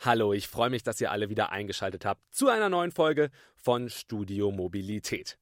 [0.00, 3.90] Hallo, ich freue mich, dass ihr alle wieder eingeschaltet habt zu einer neuen Folge von
[3.90, 5.38] Studio Mobilität.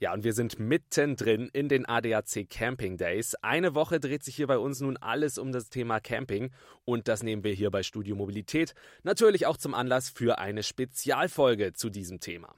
[0.00, 3.36] Ja, und wir sind mittendrin in den ADAC Camping Days.
[3.36, 6.50] Eine Woche dreht sich hier bei uns nun alles um das Thema Camping
[6.84, 8.74] und das nehmen wir hier bei Studio Mobilität
[9.04, 12.52] natürlich auch zum Anlass für eine Spezialfolge zu diesem Thema.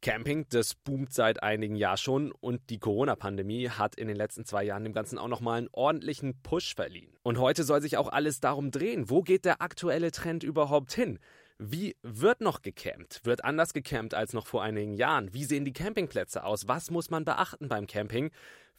[0.00, 4.64] Camping, das boomt seit einigen Jahren schon und die Corona-Pandemie hat in den letzten zwei
[4.64, 7.16] Jahren dem Ganzen auch nochmal einen ordentlichen Push verliehen.
[7.22, 9.08] Und heute soll sich auch alles darum drehen.
[9.08, 11.18] Wo geht der aktuelle Trend überhaupt hin?
[11.58, 13.20] Wie wird noch gecampt?
[13.24, 15.32] Wird anders gecampt als noch vor einigen Jahren?
[15.32, 16.66] Wie sehen die Campingplätze aus?
[16.68, 18.30] Was muss man beachten beim Camping?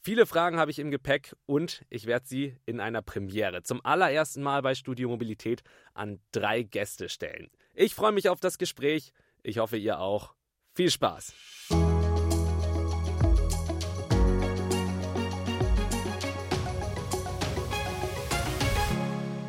[0.06, 4.44] Viele Fragen habe ich im Gepäck und ich werde sie in einer Premiere zum allerersten
[4.44, 5.64] Mal bei Studio Mobilität
[5.96, 7.50] an drei Gäste stellen.
[7.74, 9.14] Ich freue mich auf das Gespräch.
[9.42, 10.36] Ich hoffe, ihr auch.
[10.76, 11.34] Viel Spaß!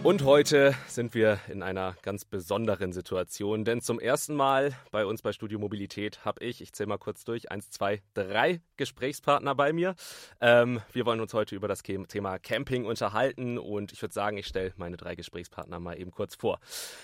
[0.06, 5.20] Und heute sind wir in einer ganz besonderen Situation, denn zum ersten Mal bei uns
[5.20, 9.72] bei Studio Mobilität habe ich, ich zähle mal kurz durch, eins, zwei, drei Gesprächspartner bei
[9.72, 9.96] mir.
[10.40, 14.46] Ähm, wir wollen uns heute über das Thema Camping unterhalten und ich würde sagen, ich
[14.46, 16.60] stelle meine drei Gesprächspartner mal eben kurz vor.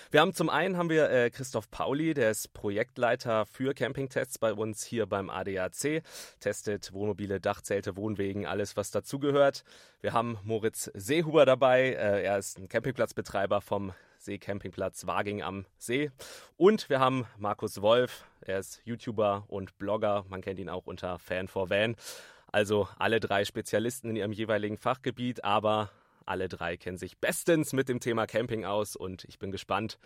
[0.09, 4.53] Wir haben zum einen haben wir äh, Christoph Pauli, der ist Projektleiter für Campingtests bei
[4.53, 6.03] uns hier beim ADAC,
[6.39, 9.65] testet Wohnmobile, Dachzelte, Wohnwegen, alles was dazugehört.
[9.99, 15.65] Wir haben Moritz Seehuber dabei, äh, er ist ein Camping Campingplatzbetreiber vom Seecampingplatz Waging am
[15.79, 16.11] See.
[16.57, 21.17] Und wir haben Markus Wolf, er ist YouTuber und Blogger, man kennt ihn auch unter
[21.17, 21.95] Fan for Van.
[22.51, 25.89] Also alle drei Spezialisten in ihrem jeweiligen Fachgebiet, aber
[26.27, 29.97] alle drei kennen sich bestens mit dem Thema Camping aus und ich bin gespannt,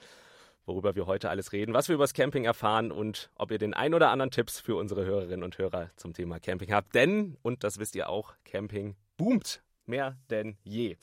[0.65, 3.73] worüber wir heute alles reden, was wir über das Camping erfahren und ob ihr den
[3.73, 6.95] ein oder anderen Tipps für unsere Hörerinnen und Hörer zum Thema Camping habt.
[6.95, 10.95] Denn, und das wisst ihr auch, Camping boomt mehr denn je.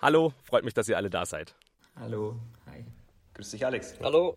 [0.00, 1.56] Hallo, freut mich, dass ihr alle da seid.
[1.96, 2.84] Hallo, hi.
[3.34, 3.98] Grüß dich, Alex.
[4.00, 4.36] Hallo.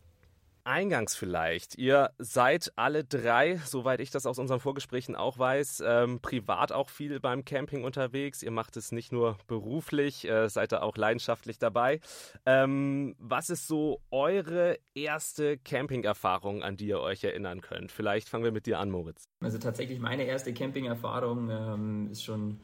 [0.63, 1.77] Eingangs vielleicht.
[1.77, 6.89] Ihr seid alle drei, soweit ich das aus unseren Vorgesprächen auch weiß, ähm, privat auch
[6.89, 8.41] viel beim Camping unterwegs.
[8.41, 11.99] Ihr macht es nicht nur beruflich, äh, seid da auch leidenschaftlich dabei.
[12.47, 17.91] Ähm, was ist so eure erste Camping-Erfahrung, an die ihr euch erinnern könnt?
[17.91, 19.25] Vielleicht fangen wir mit dir an, Moritz.
[19.41, 22.59] Also tatsächlich meine erste Camping-Erfahrung ähm, ist schon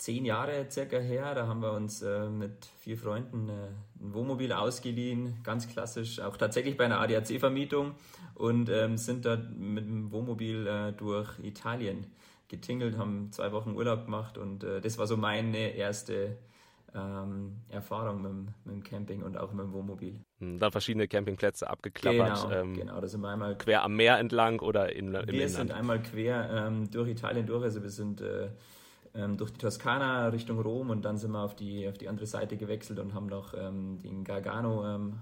[0.00, 1.34] zehn Jahre circa her.
[1.34, 3.52] Da haben wir uns äh, mit vier Freunden äh,
[4.02, 7.94] ein Wohnmobil ausgeliehen, ganz klassisch, auch tatsächlich bei einer ADAC-Vermietung
[8.34, 12.06] und ähm, sind da mit dem Wohnmobil äh, durch Italien
[12.48, 16.38] getingelt, haben zwei Wochen Urlaub gemacht und äh, das war so meine erste
[16.94, 18.32] ähm, Erfahrung mit,
[18.64, 20.18] mit, dem Camping und auch mit dem Wohnmobil.
[20.38, 22.42] Hm, dann verschiedene Campingplätze abgeklappert.
[22.42, 23.00] Genau, ähm, genau.
[23.00, 25.50] Da sind wir einmal quer am Meer entlang oder in, im Wir Inland?
[25.50, 28.48] sind einmal quer ähm, durch Italien durch, also wir sind äh,
[29.14, 32.26] ähm, durch die Toskana Richtung Rom und dann sind wir auf die, auf die andere
[32.26, 35.20] Seite gewechselt und haben noch ähm, den Gargano ähm,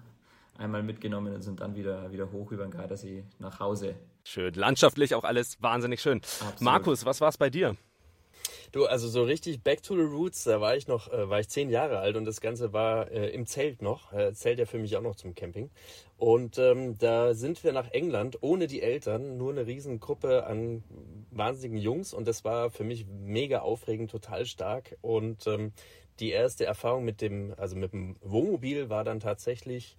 [0.57, 3.95] einmal mitgenommen und sind dann wieder, wieder hoch über den Gardasee nach Hause.
[4.25, 4.53] Schön.
[4.55, 6.19] Landschaftlich auch alles wahnsinnig schön.
[6.19, 6.61] Absolut.
[6.61, 7.77] Markus, was war es bei dir?
[8.71, 11.49] Du, also so richtig Back to the Roots, da war ich noch, äh, war ich
[11.49, 14.13] zehn Jahre alt und das Ganze war äh, im Zelt noch.
[14.13, 15.71] Äh, Zelt ja für mich auch noch zum Camping.
[16.19, 20.85] Und ähm, da sind wir nach England ohne die Eltern, nur eine riesen Gruppe an
[21.31, 24.99] wahnsinnigen Jungs und das war für mich mega aufregend, total stark.
[25.01, 25.73] Und ähm,
[26.21, 29.97] die erste Erfahrung mit dem, also mit dem Wohnmobil war dann tatsächlich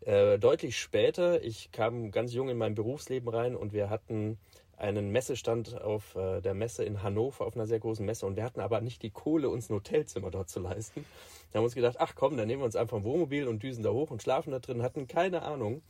[0.00, 1.44] äh, deutlich später.
[1.44, 4.38] Ich kam ganz jung in mein Berufsleben rein und wir hatten
[4.80, 8.26] einen Messestand auf äh, der Messe in Hannover, auf einer sehr großen Messe.
[8.26, 11.04] Und wir hatten aber nicht die Kohle, uns ein Hotelzimmer dort zu leisten.
[11.52, 13.62] Da haben wir uns gedacht, ach komm, dann nehmen wir uns einfach ein Wohnmobil und
[13.62, 15.82] düsen da hoch und schlafen da drin, hatten keine Ahnung.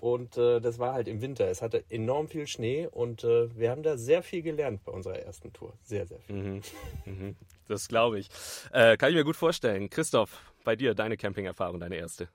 [0.00, 1.48] Und äh, das war halt im Winter.
[1.48, 5.18] Es hatte enorm viel Schnee und äh, wir haben da sehr viel gelernt bei unserer
[5.18, 5.74] ersten Tour.
[5.82, 6.34] Sehr, sehr viel.
[6.34, 6.62] Mhm.
[7.04, 7.36] Mhm.
[7.68, 8.28] Das glaube ich.
[8.72, 9.88] Äh, kann ich mir gut vorstellen.
[9.88, 12.28] Christoph, bei dir, deine Camping-Erfahrung, deine erste.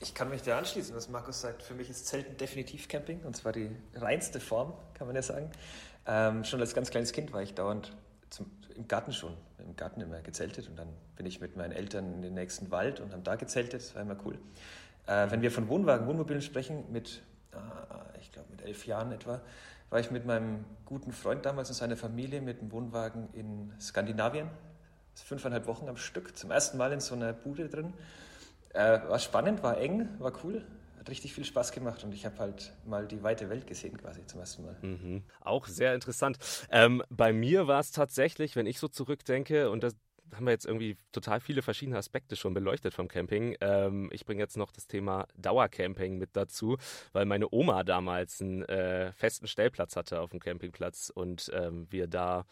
[0.00, 1.62] Ich kann mich da anschließen, was Markus sagt.
[1.62, 5.50] Für mich ist Zelten definitiv Camping und zwar die reinste Form, kann man ja sagen.
[6.06, 7.96] Ähm, schon als ganz kleines Kind war ich dauernd
[8.30, 12.14] zum, im Garten schon, im Garten immer gezeltet und dann bin ich mit meinen Eltern
[12.14, 13.82] in den nächsten Wald und haben da gezeltet.
[13.82, 14.38] Das war immer cool.
[15.08, 17.22] Äh, wenn wir von Wohnwagen, Wohnmobilen sprechen, mit,
[17.52, 19.40] äh, ich glaube, mit elf Jahren etwa,
[19.90, 24.48] war ich mit meinem guten Freund damals und seiner Familie mit dem Wohnwagen in Skandinavien.
[25.14, 27.92] Fünfeinhalb Wochen am Stück, zum ersten Mal in so einer Bude drin.
[28.78, 30.64] Äh, war spannend, war eng, war cool.
[31.00, 34.24] Hat richtig viel Spaß gemacht und ich habe halt mal die weite Welt gesehen quasi
[34.24, 34.76] zum ersten Mal.
[34.82, 35.24] Mhm.
[35.40, 36.38] Auch sehr interessant.
[36.70, 39.96] Ähm, bei mir war es tatsächlich, wenn ich so zurückdenke, und das
[40.32, 43.56] haben wir jetzt irgendwie total viele verschiedene Aspekte schon beleuchtet vom Camping.
[43.60, 46.76] Ähm, ich bringe jetzt noch das Thema Dauercamping mit dazu,
[47.12, 52.06] weil meine Oma damals einen äh, festen Stellplatz hatte auf dem Campingplatz und ähm, wir
[52.06, 52.44] da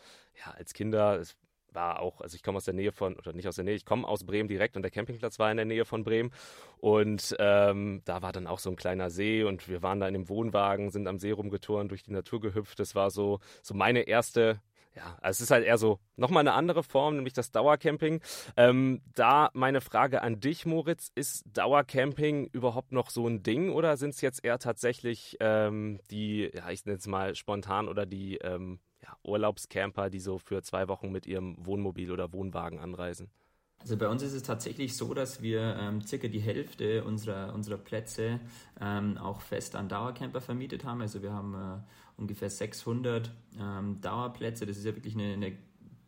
[0.44, 1.37] ja als Kinder, es
[1.76, 3.84] war auch, also ich komme aus der Nähe von, oder nicht aus der Nähe, ich
[3.84, 6.32] komme aus Bremen direkt und der Campingplatz war in der Nähe von Bremen.
[6.78, 10.14] Und ähm, da war dann auch so ein kleiner See und wir waren da in
[10.14, 12.81] dem Wohnwagen, sind am See rumgeturnt, durch die Natur gehüpft.
[12.81, 14.61] Das war so, so meine erste
[14.96, 18.23] ja, also es ist halt eher so nochmal eine andere Form, nämlich das Dauercamping.
[18.56, 23.99] Ähm, da meine Frage an dich, Moritz, ist Dauercamping überhaupt noch so ein Ding oder
[23.99, 28.38] sind es jetzt eher tatsächlich ähm, die, ja, ich nenne es mal spontan oder die
[28.38, 33.30] ähm, ja, Urlaubscamper, die so für zwei Wochen mit ihrem Wohnmobil oder Wohnwagen anreisen?
[33.78, 37.76] Also bei uns ist es tatsächlich so, dass wir ähm, circa die Hälfte unserer, unserer
[37.76, 38.40] Plätze
[38.80, 41.02] ähm, auch fest an Dauercamper vermietet haben.
[41.02, 43.30] Also wir haben äh, ungefähr 600
[43.60, 44.66] ähm, Dauerplätze.
[44.66, 45.52] Das ist ja wirklich eine, eine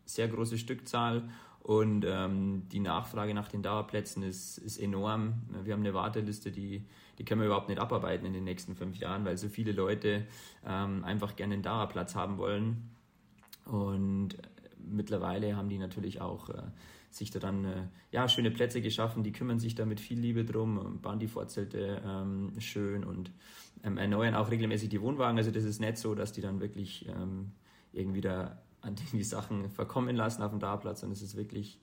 [0.05, 1.29] sehr große Stückzahl
[1.61, 5.43] und ähm, die Nachfrage nach den Dauerplätzen ist, ist enorm.
[5.63, 6.85] Wir haben eine Warteliste, die,
[7.19, 10.25] die können wir überhaupt nicht abarbeiten in den nächsten fünf Jahren, weil so viele Leute
[10.65, 12.89] ähm, einfach gerne einen Dauerplatz haben wollen.
[13.65, 14.37] Und
[14.77, 16.63] mittlerweile haben die natürlich auch äh,
[17.09, 20.45] sich da dann äh, ja, schöne Plätze geschaffen, die kümmern sich da mit viel Liebe
[20.45, 23.31] drum, bauen die Vorzelte ähm, schön und
[23.83, 25.37] ähm, erneuern auch regelmäßig die Wohnwagen.
[25.37, 27.51] Also das ist nicht so, dass die dann wirklich ähm,
[27.91, 31.79] irgendwie da an die Sachen verkommen lassen auf dem Darplatz, sondern es ist wirklich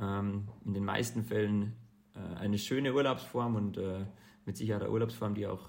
[0.00, 1.74] ähm, in den meisten Fällen
[2.14, 4.06] äh, eine schöne Urlaubsform und äh,
[4.48, 5.68] mit Sicherheit eine Urlaubsform, die auch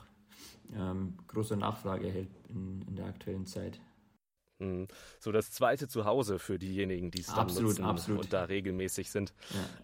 [0.73, 3.79] ähm, große Nachfrage erhält in, in der aktuellen Zeit.
[5.19, 8.23] So das zweite Zuhause für diejenigen, die es dann absolut, nutzen absolut.
[8.23, 9.33] und da regelmäßig sind.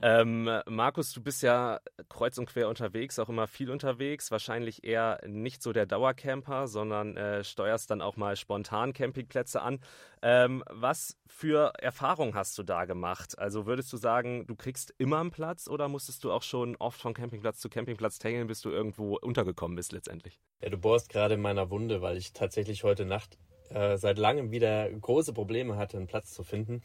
[0.01, 0.21] Ja.
[0.21, 1.79] Ähm, Markus, du bist ja
[2.09, 4.31] kreuz und quer unterwegs, auch immer viel unterwegs.
[4.31, 9.79] Wahrscheinlich eher nicht so der Dauercamper, sondern äh, steuerst dann auch mal spontan Campingplätze an.
[10.21, 13.39] Ähm, was für Erfahrungen hast du da gemacht?
[13.39, 16.99] Also würdest du sagen, du kriegst immer einen Platz oder musstest du auch schon oft
[16.99, 20.41] von Campingplatz zu Campingplatz tängeln, bis du irgendwo untergekommen bist letztendlich?
[20.61, 23.37] Ja, du bohrst gerade in meiner Wunde, weil ich tatsächlich heute Nacht
[23.69, 26.81] äh, seit langem wieder große Probleme hatte, einen Platz zu finden.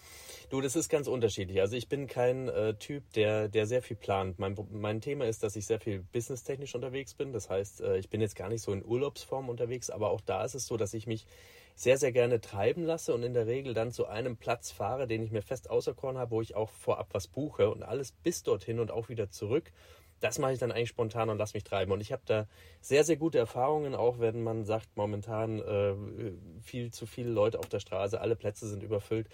[0.49, 1.61] Du, das ist ganz unterschiedlich.
[1.61, 4.39] Also ich bin kein äh, Typ, der, der sehr viel plant.
[4.39, 7.33] Mein, mein Thema ist, dass ich sehr viel businesstechnisch unterwegs bin.
[7.33, 10.45] Das heißt, äh, ich bin jetzt gar nicht so in Urlaubsform unterwegs, aber auch da
[10.45, 11.27] ist es so, dass ich mich
[11.75, 15.23] sehr, sehr gerne treiben lasse und in der Regel dann zu einem Platz fahre, den
[15.23, 18.81] ich mir fest auserkoren habe, wo ich auch vorab was buche und alles bis dorthin
[18.81, 19.73] und auch wieder zurück
[20.21, 21.93] das mache ich dann eigentlich spontan und lasse mich treiben.
[21.93, 22.47] Und ich habe da
[22.81, 25.95] sehr, sehr gute Erfahrungen, auch wenn man sagt, momentan äh,
[26.63, 29.29] viel zu viele Leute auf der Straße, alle Plätze sind überfüllt.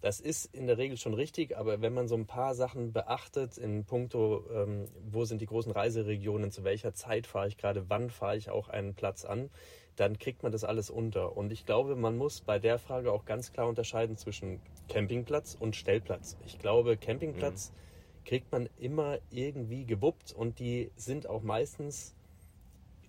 [0.00, 3.56] Das ist in der Regel schon richtig, aber wenn man so ein paar Sachen beachtet
[3.56, 8.10] in puncto, ähm, wo sind die großen Reiseregionen, zu welcher Zeit fahre ich gerade, wann
[8.10, 9.48] fahre ich auch einen Platz an,
[9.94, 11.36] dann kriegt man das alles unter.
[11.36, 15.76] Und ich glaube, man muss bei der Frage auch ganz klar unterscheiden zwischen Campingplatz und
[15.76, 16.36] Stellplatz.
[16.46, 17.82] Ich glaube, Campingplatz mhm
[18.24, 22.14] kriegt man immer irgendwie gewuppt und die sind auch meistens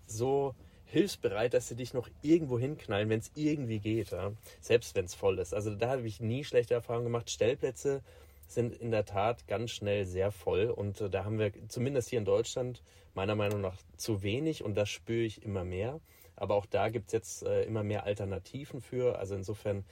[0.06, 0.56] so
[0.86, 4.32] hilfsbereit, dass sie dich noch irgendwo hinknallen, wenn es irgendwie geht, ja?
[4.62, 5.54] selbst wenn es voll ist.
[5.54, 7.32] Also da habe ich nie schlechte Erfahrungen gemacht.
[7.32, 8.02] Stellplätze
[8.48, 12.20] sind in der Tat ganz schnell sehr voll und äh, da haben wir zumindest hier
[12.20, 12.84] in Deutschland
[13.16, 16.00] meiner Meinung nach zu wenig und das spüre ich immer mehr.
[16.36, 19.18] Aber auch da gibt es jetzt äh, immer mehr Alternativen für.
[19.18, 19.86] Also insofern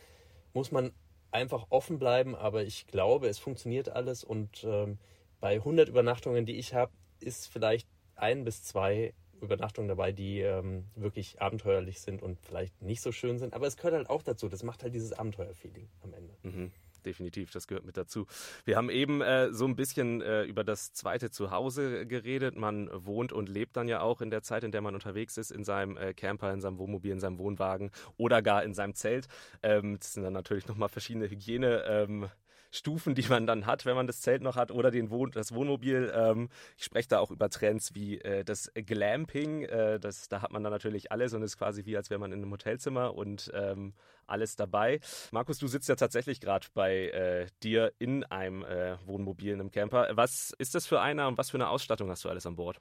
[0.54, 0.92] muss man
[1.32, 4.98] einfach offen bleiben, aber ich glaube, es funktioniert alles und ähm,
[5.40, 10.86] bei 100 Übernachtungen, die ich habe, ist vielleicht ein bis zwei Übernachtungen dabei, die ähm,
[10.96, 13.56] wirklich abenteuerlich sind und vielleicht nicht so schön sind.
[13.56, 14.50] Aber es gehört halt auch dazu.
[14.50, 16.34] Das macht halt dieses Abenteuerfeeling am Ende.
[16.44, 16.72] Mhm
[17.06, 18.28] definitiv, das gehört mit dazu.
[18.66, 22.58] Wir haben eben äh, so ein bisschen äh, über das zweite Zuhause geredet.
[22.58, 25.52] Man wohnt und lebt dann ja auch in der Zeit, in der man unterwegs ist,
[25.52, 29.28] in seinem äh, Camper, in seinem Wohnmobil, in seinem Wohnwagen oder gar in seinem Zelt.
[29.64, 31.84] Ähm, das sind dann natürlich nochmal verschiedene Hygiene.
[31.88, 32.30] Ähm,
[32.72, 35.54] Stufen, die man dann hat, wenn man das Zelt noch hat oder den Wohn das
[35.54, 36.12] Wohnmobil.
[36.16, 39.64] Ähm, ich spreche da auch über Trends wie äh, das Glamping.
[39.64, 42.32] Äh, das, da hat man dann natürlich alles und ist quasi wie, als wäre man
[42.32, 43.94] in einem Hotelzimmer und ähm,
[44.26, 45.00] alles dabei.
[45.32, 49.72] Markus, du sitzt ja tatsächlich gerade bei äh, dir in einem äh, Wohnmobil, in einem
[49.72, 50.08] Camper.
[50.14, 52.80] Was ist das für einer und was für eine Ausstattung hast du alles an Bord?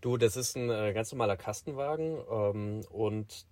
[0.00, 3.46] Du, das ist ein äh, ganz normaler Kastenwagen ähm, und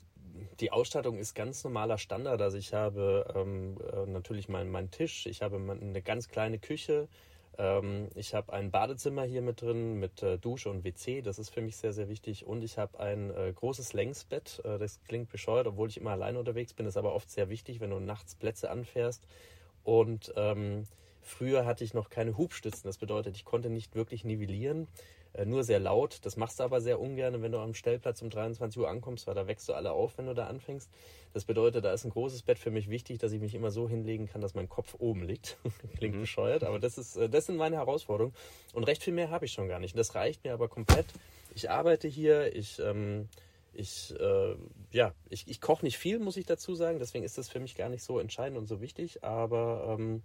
[0.60, 2.40] die Ausstattung ist ganz normaler Standard.
[2.40, 7.08] Also ich habe ähm, äh, natürlich meinen mein Tisch, ich habe eine ganz kleine Küche,
[7.58, 11.50] ähm, ich habe ein Badezimmer hier mit drin mit äh, Dusche und WC, das ist
[11.50, 12.46] für mich sehr, sehr wichtig.
[12.46, 16.36] Und ich habe ein äh, großes Längsbett, äh, das klingt bescheuert, obwohl ich immer allein
[16.36, 19.26] unterwegs bin, ist aber oft sehr wichtig, wenn du nachts Plätze anfährst.
[19.82, 20.84] Und ähm,
[21.20, 24.86] früher hatte ich noch keine Hubstützen, das bedeutet, ich konnte nicht wirklich nivellieren.
[25.32, 26.18] Äh, nur sehr laut.
[26.22, 29.34] Das machst du aber sehr ungern, wenn du am Stellplatz um 23 Uhr ankommst, weil
[29.34, 30.90] da wächst du alle auf, wenn du da anfängst.
[31.34, 33.88] Das bedeutet, da ist ein großes Bett für mich wichtig, dass ich mich immer so
[33.88, 35.58] hinlegen kann, dass mein Kopf oben liegt.
[35.98, 36.20] Klingt mhm.
[36.20, 38.34] bescheuert, aber das ist, äh, das sind meine Herausforderungen.
[38.72, 39.94] Und recht viel mehr habe ich schon gar nicht.
[39.94, 41.06] Und das reicht mir aber komplett.
[41.54, 43.28] Ich arbeite hier, ich ähm,
[43.78, 44.56] ich, äh,
[44.90, 46.98] ja, ich, ich koche nicht viel, muss ich dazu sagen.
[46.98, 49.22] Deswegen ist das für mich gar nicht so entscheidend und so wichtig.
[49.22, 50.22] Aber ähm,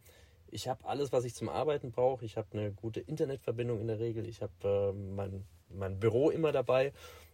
[0.53, 2.25] ich habe alles, was ich zum Arbeiten brauche.
[2.25, 4.27] Ich habe eine gute Internetverbindung in der Regel.
[4.27, 6.93] Ich habe äh, mein, mein Büro immer dabei.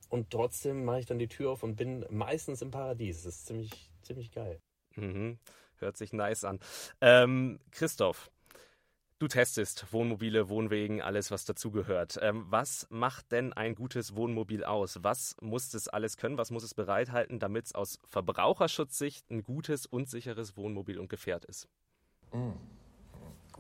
[0.10, 3.24] Und trotzdem mache ich dann die Tür auf und bin meistens im Paradies.
[3.24, 4.60] Das ist ziemlich, ziemlich geil.
[4.96, 5.38] Mhm.
[5.78, 6.60] Hört sich nice an.
[7.02, 8.32] Ähm, Christoph,
[9.20, 12.18] Du testest Wohnmobile, Wohnwegen, alles, was dazugehört.
[12.22, 15.00] Ähm, was macht denn ein gutes Wohnmobil aus?
[15.04, 16.38] Was muss es alles können?
[16.38, 21.44] Was muss es bereithalten, damit es aus Verbraucherschutzsicht ein gutes und sicheres Wohnmobil und Gefährt
[21.44, 21.68] ist?
[22.32, 22.79] Mhm.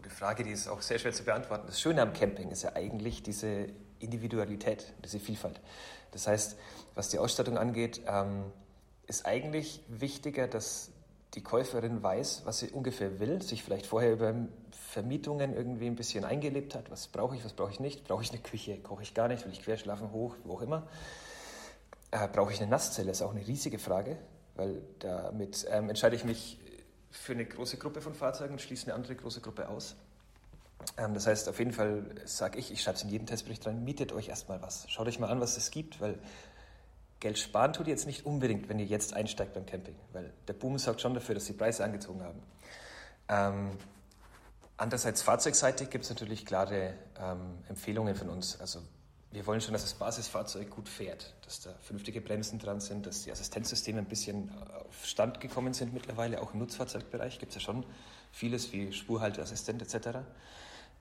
[0.01, 1.65] Gute Frage, die ist auch sehr schwer zu beantworten.
[1.67, 3.67] Das Schöne am Camping ist ja eigentlich diese
[3.99, 5.59] Individualität, diese Vielfalt.
[6.11, 6.55] Das heißt,
[6.95, 8.45] was die Ausstattung angeht, ähm,
[9.07, 10.91] ist eigentlich wichtiger, dass
[11.33, 14.33] die Käuferin weiß, was sie ungefähr will, sich vielleicht vorher über
[14.71, 16.89] Vermietungen irgendwie ein bisschen eingelebt hat.
[16.89, 18.05] Was brauche ich, was brauche ich nicht?
[18.05, 18.77] Brauche ich eine Küche?
[18.77, 19.43] Koche ich gar nicht?
[19.43, 20.87] Will ich querschlafen, hoch, wo auch immer?
[22.11, 23.11] Äh, brauche ich eine Nasszelle?
[23.11, 24.15] Ist auch eine riesige Frage,
[24.55, 26.57] weil damit ähm, entscheide ich mich
[27.11, 29.95] für eine große Gruppe von Fahrzeugen und schließe eine andere große Gruppe aus.
[30.97, 33.83] Ähm, das heißt, auf jeden Fall sage ich, ich schreibe es in jeden Testbericht rein,
[33.83, 34.85] mietet euch erstmal was.
[34.89, 36.19] Schaut euch mal an, was es gibt, weil
[37.19, 40.53] Geld sparen tut ihr jetzt nicht unbedingt, wenn ihr jetzt einsteigt beim Camping, weil der
[40.53, 42.41] Boom sorgt schon dafür, dass die Preise angezogen haben.
[43.27, 43.77] Ähm,
[44.77, 48.59] andererseits fahrzeugseitig gibt es natürlich klare ähm, Empfehlungen von uns.
[48.61, 48.81] Also
[49.31, 53.23] wir wollen schon, dass das Basisfahrzeug gut fährt, dass da vernünftige Bremsen dran sind, dass
[53.23, 54.51] die Assistenzsysteme ein bisschen
[54.87, 56.41] auf Stand gekommen sind mittlerweile.
[56.41, 57.85] Auch im Nutzfahrzeugbereich gibt es ja schon
[58.31, 60.19] vieles wie Spurhalteassistent etc.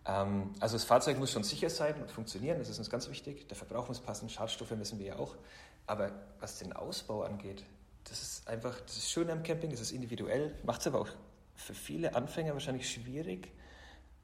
[0.04, 3.49] Ähm, also das Fahrzeug muss schon sicher sein und funktionieren, das ist uns ganz wichtig.
[3.49, 5.35] Der Verbrauch muss passen, Schadstoffe müssen wir ja auch.
[5.87, 7.64] Aber was den Ausbau angeht,
[8.04, 11.08] das ist einfach, das ist schön am Camping, das ist individuell, macht es aber auch
[11.54, 13.50] für viele Anfänger wahrscheinlich schwierig,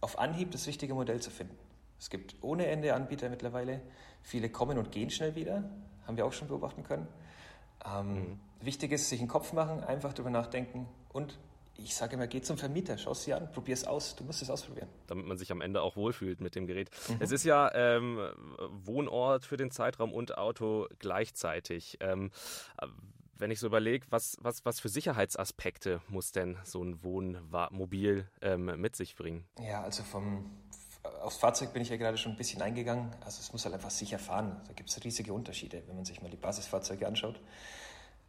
[0.00, 1.56] auf Anhieb das richtige Modell zu finden.
[2.04, 3.80] Es gibt ohne Ende Anbieter mittlerweile.
[4.22, 5.64] Viele kommen und gehen schnell wieder,
[6.06, 7.08] haben wir auch schon beobachten können.
[7.82, 8.40] Ähm, mhm.
[8.60, 11.38] Wichtig ist, sich einen Kopf machen, einfach darüber nachdenken und
[11.76, 14.42] ich sage immer, geh zum Vermieter, schau es dir an, probier es aus, du musst
[14.42, 14.88] es ausprobieren.
[15.06, 16.90] Damit man sich am Ende auch wohlfühlt mit dem Gerät.
[17.08, 17.16] Mhm.
[17.20, 18.18] Es ist ja ähm,
[18.84, 21.96] Wohnort für den Zeitraum und Auto gleichzeitig.
[22.00, 22.32] Ähm,
[23.38, 28.78] wenn ich so überlege, was, was, was für Sicherheitsaspekte muss denn so ein Wohnmobil ähm,
[28.78, 29.46] mit sich bringen?
[29.58, 30.50] Ja, also vom,
[31.22, 33.10] aufs Fahrzeug bin ich ja gerade schon ein bisschen eingegangen.
[33.24, 34.60] Also es muss halt einfach sicher fahren.
[34.66, 37.40] Da gibt es riesige Unterschiede, wenn man sich mal die Basisfahrzeuge anschaut.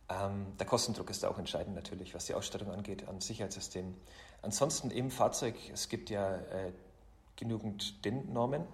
[0.10, 3.96] Ähm, der Kostendruck ist da auch entscheidend natürlich, was die Ausstattung angeht an Sicherheitssystemen.
[4.42, 6.72] Ansonsten im Fahrzeug, es gibt ja äh,
[7.36, 8.66] genügend DIN-Normen,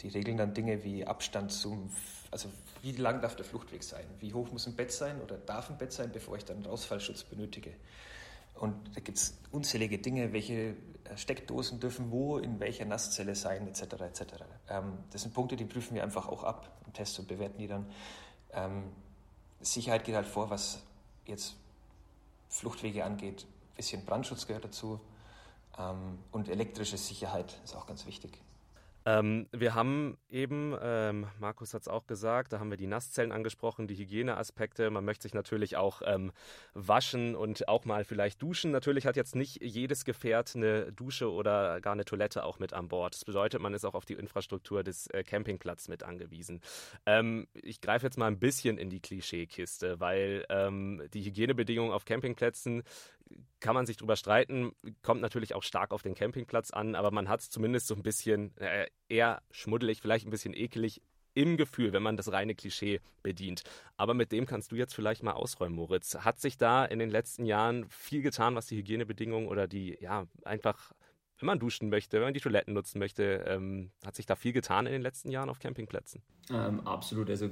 [0.00, 1.90] die regeln dann Dinge wie Abstand zum,
[2.30, 2.48] also
[2.82, 5.76] wie lang darf der Fluchtweg sein, wie hoch muss ein Bett sein oder darf ein
[5.76, 7.74] Bett sein, bevor ich dann Rausfallschutz benötige.
[8.58, 13.68] Und da gibt es unzählige Dinge, welche äh, Steckdosen dürfen wo, in welcher Nasszelle sein,
[13.68, 13.82] etc.
[14.00, 14.22] etc.
[14.68, 17.68] Ähm, das sind Punkte, die prüfen wir einfach auch ab im Test und bewerten die
[17.68, 17.86] dann.
[18.52, 18.84] Ähm,
[19.60, 20.82] Sicherheit geht halt vor, was
[21.26, 21.56] jetzt
[22.48, 23.46] Fluchtwege angeht.
[23.72, 25.00] Ein bisschen Brandschutz gehört dazu.
[25.78, 28.38] Ähm, und elektrische Sicherheit ist auch ganz wichtig.
[29.08, 33.32] Ähm, wir haben eben, ähm, Markus hat es auch gesagt, da haben wir die Nasszellen
[33.32, 34.90] angesprochen, die Hygieneaspekte.
[34.90, 36.30] Man möchte sich natürlich auch ähm,
[36.74, 38.70] waschen und auch mal vielleicht duschen.
[38.70, 42.88] Natürlich hat jetzt nicht jedes Gefährt eine Dusche oder gar eine Toilette auch mit an
[42.88, 43.14] Bord.
[43.14, 46.60] Das bedeutet, man ist auch auf die Infrastruktur des äh, Campingplatzes mit angewiesen.
[47.06, 52.04] Ähm, ich greife jetzt mal ein bisschen in die Klischeekiste, weil ähm, die Hygienebedingungen auf
[52.04, 52.82] Campingplätzen
[53.60, 57.28] kann man sich drüber streiten, kommt natürlich auch stark auf den Campingplatz an, aber man
[57.28, 61.02] hat es zumindest so ein bisschen äh, eher schmuddelig, vielleicht ein bisschen ekelig
[61.34, 63.62] im Gefühl, wenn man das reine Klischee bedient.
[63.96, 66.16] Aber mit dem kannst du jetzt vielleicht mal ausräumen, Moritz.
[66.16, 70.26] Hat sich da in den letzten Jahren viel getan, was die Hygienebedingungen oder die, ja,
[70.44, 70.92] einfach,
[71.38, 74.52] wenn man duschen möchte, wenn man die Toiletten nutzen möchte, ähm, hat sich da viel
[74.52, 76.22] getan in den letzten Jahren auf Campingplätzen?
[76.50, 77.30] Ähm, absolut.
[77.30, 77.50] Also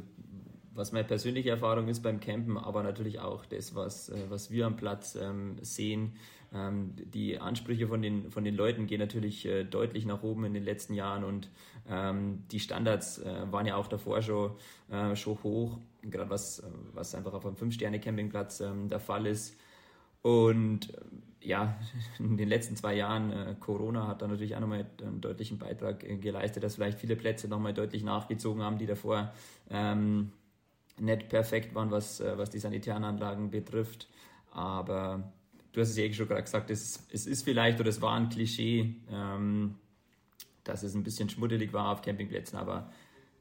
[0.76, 4.66] was meine persönliche Erfahrung ist beim Campen, aber natürlich auch das, was, äh, was wir
[4.66, 6.12] am Platz ähm, sehen.
[6.54, 10.54] Ähm, die Ansprüche von den, von den Leuten gehen natürlich äh, deutlich nach oben in
[10.54, 11.50] den letzten Jahren und
[11.88, 14.52] ähm, die Standards äh, waren ja auch davor schon,
[14.90, 19.58] äh, schon hoch, gerade was, was einfach auf einem Fünf-Sterne-Campingplatz ähm, der Fall ist.
[20.22, 21.00] Und äh,
[21.46, 21.78] ja,
[22.18, 26.00] in den letzten zwei Jahren, äh, Corona hat da natürlich auch nochmal einen deutlichen Beitrag
[26.20, 29.32] geleistet, dass vielleicht viele Plätze nochmal deutlich nachgezogen haben, die davor
[29.70, 30.32] ähm,
[30.98, 34.08] nicht perfekt waren, was, äh, was die sanitären Anlagen betrifft.
[34.50, 35.32] Aber
[35.72, 38.14] du hast es ja eh schon gerade gesagt, es, es ist vielleicht oder es war
[38.14, 39.74] ein Klischee, ähm,
[40.64, 42.90] dass es ein bisschen schmuddelig war auf Campingplätzen, aber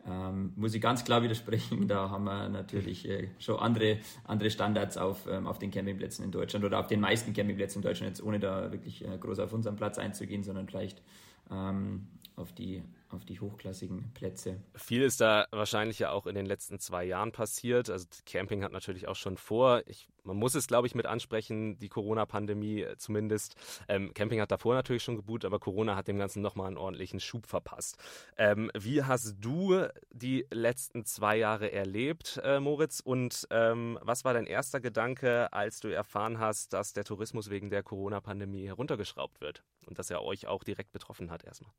[0.07, 4.97] ähm, muss ich ganz klar widersprechen, da haben wir natürlich äh, schon andere, andere Standards
[4.97, 8.23] auf, ähm, auf den Campingplätzen in Deutschland oder auf den meisten Campingplätzen in Deutschland, jetzt
[8.23, 11.01] ohne da wirklich äh, groß auf unseren Platz einzugehen, sondern vielleicht
[11.51, 14.61] ähm, auf die auf die hochklassigen Plätze.
[14.75, 17.89] Viel ist da wahrscheinlich ja auch in den letzten zwei Jahren passiert.
[17.89, 19.83] Also Camping hat natürlich auch schon vor.
[19.85, 23.55] Ich, man muss es, glaube ich, mit ansprechen, die Corona-Pandemie äh, zumindest.
[23.87, 27.19] Ähm, Camping hat davor natürlich schon geboot, aber Corona hat dem Ganzen nochmal einen ordentlichen
[27.19, 27.97] Schub verpasst.
[28.37, 32.99] Ähm, wie hast du die letzten zwei Jahre erlebt, äh, Moritz?
[32.99, 37.69] Und ähm, was war dein erster Gedanke, als du erfahren hast, dass der Tourismus wegen
[37.69, 41.71] der Corona-Pandemie heruntergeschraubt wird und dass er euch auch direkt betroffen hat erstmal?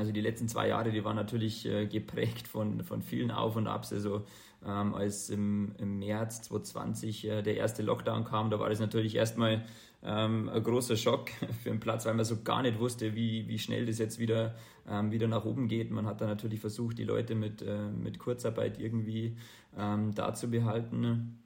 [0.00, 3.66] Also die letzten zwei Jahre, die waren natürlich äh, geprägt von, von vielen Auf und
[3.66, 3.92] Abs.
[3.92, 4.24] Also
[4.66, 9.14] ähm, als im, im März 2020 äh, der erste Lockdown kam, da war das natürlich
[9.14, 9.62] erstmal
[10.02, 11.28] ähm, ein großer Schock
[11.62, 14.54] für den Platz, weil man so gar nicht wusste, wie, wie schnell das jetzt wieder,
[14.88, 15.90] ähm, wieder nach oben geht.
[15.90, 19.36] Man hat dann natürlich versucht, die Leute mit, äh, mit Kurzarbeit irgendwie
[19.78, 21.38] ähm, da zu behalten.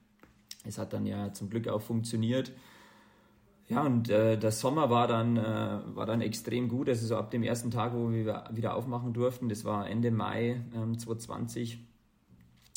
[0.64, 2.52] Es hat dann ja zum Glück auch funktioniert.
[3.68, 6.88] Ja, und äh, der Sommer war dann, äh, war dann extrem gut.
[6.88, 10.62] Also so ab dem ersten Tag, wo wir wieder aufmachen durften, das war Ende Mai
[10.74, 11.78] ähm, 2020,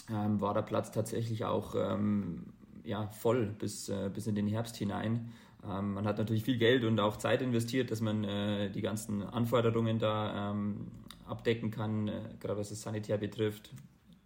[0.10, 2.46] ähm, war der Platz tatsächlich auch ähm,
[2.86, 5.34] ja, voll bis, äh, bis in den Herbst hinein.
[5.70, 9.24] Ähm, man hat natürlich viel Geld und auch Zeit investiert, dass man äh, die ganzen
[9.24, 10.88] Anforderungen da ähm,
[11.26, 13.72] abdecken kann, äh, gerade was das Sanitär betrifft.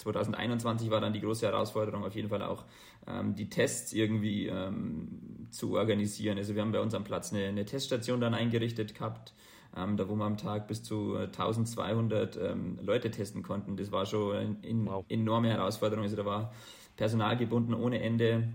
[0.02, 2.66] 2021 war dann die große Herausforderung auf jeden Fall auch
[3.08, 6.38] ähm, die Tests irgendwie ähm, zu organisieren.
[6.38, 9.34] Also wir haben bei uns am Platz eine, eine Teststation dann eingerichtet gehabt,
[9.76, 13.78] ähm, da wo wir am Tag bis zu 1200 ähm, Leute testen konnten.
[13.78, 15.06] Das war schon eine wow.
[15.08, 16.04] enorme Herausforderung.
[16.04, 16.54] Also da war
[16.98, 18.48] Personal gebunden ohne Ende.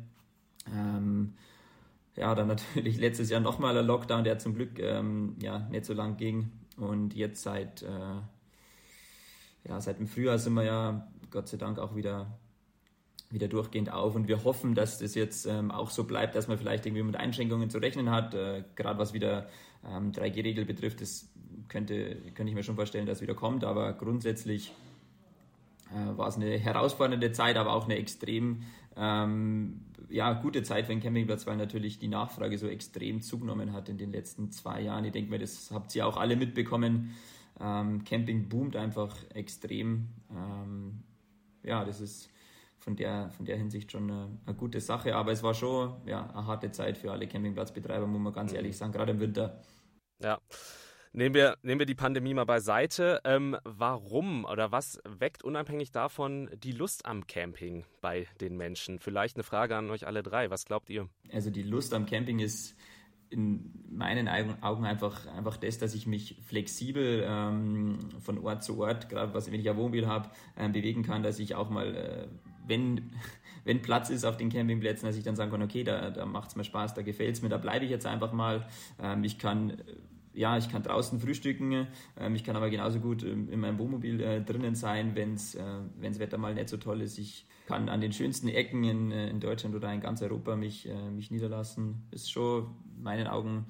[0.73, 1.35] Ähm,
[2.17, 5.95] ja, dann natürlich letztes Jahr nochmal ein Lockdown, der zum Glück ähm, ja, nicht so
[5.95, 6.51] lang ging.
[6.77, 7.89] Und jetzt seit, äh,
[9.69, 12.39] ja, seit dem Frühjahr sind wir ja Gott sei Dank auch wieder,
[13.29, 14.15] wieder durchgehend auf.
[14.15, 17.15] Und wir hoffen, dass das jetzt ähm, auch so bleibt, dass man vielleicht irgendwie mit
[17.15, 18.33] Einschränkungen zu rechnen hat.
[18.33, 19.51] Äh, Gerade was wieder
[19.87, 21.29] ähm, 3G-Regel betrifft, das
[21.69, 23.65] könnte, könnte ich mir schon vorstellen, dass wieder kommt.
[23.65, 24.73] Aber grundsätzlich
[25.91, 28.63] äh, war es eine herausfordernde Zeit, aber auch eine extrem
[28.97, 33.91] ähm, ja, gute Zeit für den Campingplatz, weil natürlich die Nachfrage so extrem zugenommen hat
[33.91, 35.05] in den letzten zwei Jahren.
[35.05, 37.15] Ich denke mir, das habt ihr auch alle mitbekommen.
[37.61, 40.09] Ähm, Camping boomt einfach extrem.
[40.31, 41.03] Ähm,
[41.67, 42.31] ja, das ist
[42.79, 45.15] von der, von der Hinsicht schon eine, eine, gute Sache.
[45.15, 48.57] Aber es war schon ja, eine harte Zeit für alle Campingplatzbetreiber, muss man ganz mhm.
[48.57, 49.61] ehrlich sagen, gerade im Winter.
[50.23, 50.39] Ja.
[51.13, 53.23] Nehmen wir, nehmen wir die Pandemie mal beiseite.
[53.25, 58.99] Ähm, warum oder was weckt unabhängig davon die Lust am Camping bei den Menschen?
[58.99, 60.51] Vielleicht eine Frage an euch alle drei.
[60.51, 61.09] Was glaubt ihr?
[61.33, 62.77] Also die Lust am Camping ist
[63.31, 69.09] in meinen Augen einfach, einfach das, dass ich mich flexibel ähm, von Ort zu Ort,
[69.09, 72.27] gerade was wenn ich ein Wohnmobil habe, äh, bewegen kann, dass ich auch mal, äh,
[72.67, 73.11] wenn,
[73.65, 76.51] wenn Platz ist auf den Campingplätzen, dass ich dann sagen kann, okay, da, da macht
[76.51, 78.67] es mir Spaß, da gefällt es mir, da bleibe ich jetzt einfach mal.
[79.01, 79.75] Ähm, ich kann
[80.37, 81.87] ja, ich kann draußen frühstücken,
[82.19, 86.19] ähm, ich kann aber genauso gut in meinem Wohnmobil äh, drinnen sein, wenn das äh,
[86.19, 87.19] Wetter mal nicht so toll ist.
[87.19, 90.89] Ich kann an den schönsten Ecken in, äh, in Deutschland oder in ganz Europa mich,
[90.89, 92.07] äh, mich niederlassen.
[92.11, 92.67] Ist schon
[93.01, 93.67] meinen Augen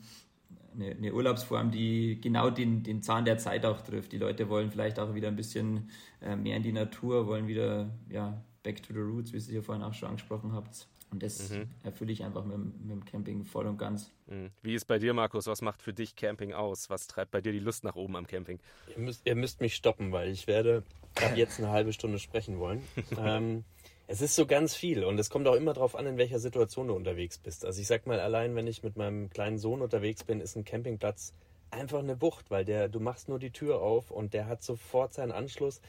[0.75, 4.13] eine, eine, Urlaubsform, die genau den, den Zahn der Zeit auch trifft.
[4.13, 7.91] Die Leute wollen vielleicht auch wieder ein bisschen äh, mehr in die Natur, wollen wieder
[8.11, 10.89] ja, back to the roots, wie ihr ja vorhin auch schon angesprochen habt.
[11.11, 11.69] Und das mhm.
[11.85, 14.13] erfülle ich einfach mit, mit, dem Camping voll und ganz.
[14.27, 14.51] Mhm.
[14.63, 15.47] Wie ist bei dir, Markus?
[15.47, 16.91] Was macht für dich Camping aus?
[16.91, 18.59] Was treibt bei dir die Lust nach oben am Camping?
[18.89, 20.83] Ihr müsst, ihr müsst mich stoppen, weil ich werde
[21.15, 22.83] ab jetzt eine halbe Stunde sprechen wollen.
[23.19, 23.65] ähm,
[24.07, 26.89] es ist so ganz viel und es kommt auch immer darauf an, in welcher Situation
[26.89, 27.65] du unterwegs bist.
[27.65, 30.65] Also ich sag mal, allein wenn ich mit meinem kleinen Sohn unterwegs bin, ist ein
[30.65, 31.33] Campingplatz
[31.71, 35.15] einfach eine Wucht, weil der, du machst nur die Tür auf und der hat sofort
[35.15, 35.81] seinen Anschluss.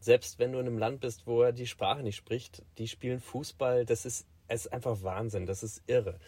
[0.00, 3.20] Selbst wenn du in einem Land bist, wo er die Sprache nicht spricht, die spielen
[3.20, 6.18] Fußball, das ist ist einfach Wahnsinn, das ist irre.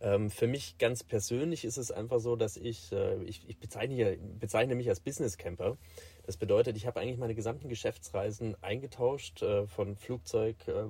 [0.00, 4.16] Ähm, für mich ganz persönlich ist es einfach so, dass ich, äh, ich, ich bezeichne,
[4.38, 5.76] bezeichne, mich als Business Camper.
[6.24, 10.84] Das bedeutet, ich habe eigentlich meine gesamten Geschäftsreisen eingetauscht äh, von Flugzeug, äh,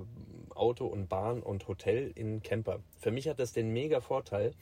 [0.55, 2.81] Auto und Bahn und Hotel in Camper.
[2.99, 4.53] Für mich hat das den mega Vorteil,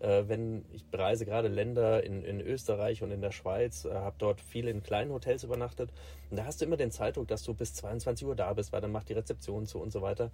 [0.00, 4.16] äh, wenn ich bereise gerade Länder in, in Österreich und in der Schweiz, äh, habe
[4.18, 5.90] dort viel in kleinen Hotels übernachtet.
[6.30, 8.80] Und da hast du immer den Zeitdruck, dass du bis 22 Uhr da bist, weil
[8.80, 10.30] dann macht die Rezeption zu und so weiter.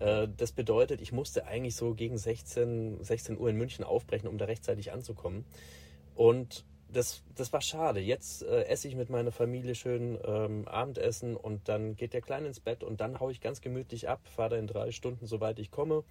[0.00, 4.38] Äh, das bedeutet, ich musste eigentlich so gegen 16, 16 Uhr in München aufbrechen, um
[4.38, 5.44] da rechtzeitig anzukommen.
[6.14, 8.00] Und das, das war schade.
[8.00, 12.46] Jetzt äh, esse ich mit meiner Familie schön ähm, Abendessen und dann geht der Kleine
[12.46, 15.58] ins Bett und dann haue ich ganz gemütlich ab, fahre da in drei Stunden, soweit
[15.58, 16.04] ich komme.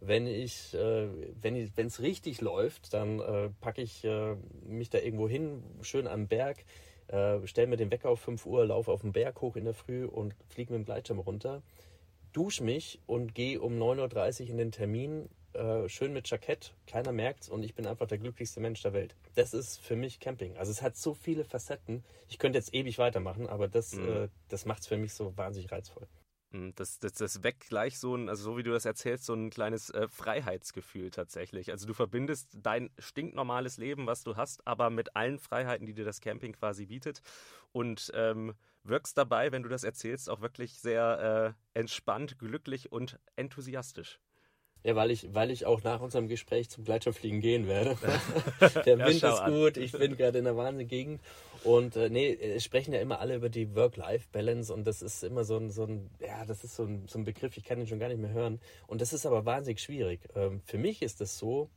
[0.00, 1.08] Wenn ich, äh,
[1.40, 6.28] wenn es richtig läuft, dann äh, packe ich äh, mich da irgendwo hin, schön am
[6.28, 6.58] Berg,
[7.08, 9.74] äh, stelle mir den Wecker auf 5 Uhr, laufe auf den Berg hoch in der
[9.74, 11.62] Früh und fliege mit dem Gleitschirm runter
[12.32, 17.12] dusche mich und gehe um 9.30 Uhr in den Termin, äh, schön mit Jackett, keiner
[17.12, 19.16] merkt's und ich bin einfach der glücklichste Mensch der Welt.
[19.34, 20.56] Das ist für mich Camping.
[20.56, 22.04] Also es hat so viele Facetten.
[22.28, 24.08] Ich könnte jetzt ewig weitermachen, aber das, mhm.
[24.08, 26.06] äh, das macht's für mich so wahnsinnig reizvoll.
[26.50, 29.34] Mhm, das, das, das weckt gleich so ein, also so wie du das erzählst, so
[29.34, 31.70] ein kleines äh, Freiheitsgefühl tatsächlich.
[31.70, 36.04] Also du verbindest dein stinknormales Leben, was du hast, aber mit allen Freiheiten, die dir
[36.04, 37.20] das Camping quasi bietet.
[37.72, 38.54] Und ähm,
[38.88, 44.20] wirkst dabei, wenn du das erzählst, auch wirklich sehr äh, entspannt, glücklich und enthusiastisch.
[44.84, 47.96] Ja, weil ich, weil ich auch nach unserem Gespräch zum Gleitschirmfliegen gehen werde.
[48.86, 51.18] Der Wind ja, ist gut, ich bin gerade in der Wahnsinnigen
[51.64, 55.42] Und äh, nee, es sprechen ja immer alle über die Work-Life-Balance und das ist immer
[55.44, 57.88] so ein, so ein ja, das ist so ein, so ein Begriff, ich kann ihn
[57.88, 58.60] schon gar nicht mehr hören.
[58.86, 60.20] Und das ist aber wahnsinnig schwierig.
[60.36, 61.70] Ähm, für mich ist das so,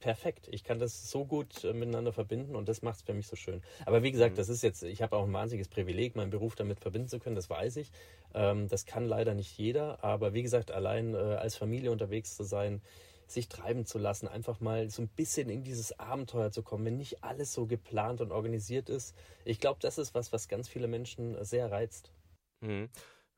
[0.00, 0.48] perfekt.
[0.50, 3.36] Ich kann das so gut äh, miteinander verbinden und das macht es für mich so
[3.36, 3.62] schön.
[3.86, 4.36] Aber wie gesagt, mhm.
[4.36, 7.36] das ist jetzt, ich habe auch ein wahnsinniges Privileg, meinen Beruf damit verbinden zu können,
[7.36, 7.90] das weiß ich.
[8.34, 12.44] Ähm, das kann leider nicht jeder, aber wie gesagt, allein äh, als Familie unterwegs zu
[12.44, 12.82] sein,
[13.26, 16.98] sich treiben zu lassen, einfach mal so ein bisschen in dieses Abenteuer zu kommen, wenn
[16.98, 19.14] nicht alles so geplant und organisiert ist.
[19.44, 22.12] Ich glaube, das ist was, was ganz viele Menschen sehr reizt.
[22.60, 22.88] Mhm.